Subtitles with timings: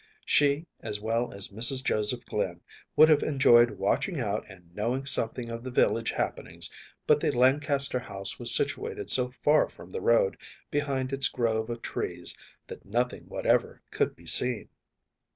[0.25, 1.83] She, as well as Mrs.
[1.83, 2.61] Joseph Glynn,
[2.95, 6.71] would have enjoyed watching out and knowing something of the village happenings,
[7.05, 10.37] but the Lancaster house was situated so far from the road,
[10.71, 12.35] behind its grove of trees,
[12.65, 14.69] that nothing whatever could be seen.